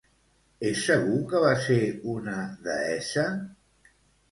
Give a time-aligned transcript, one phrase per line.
[0.69, 1.77] És segur que va ser
[2.15, 3.29] una deessa?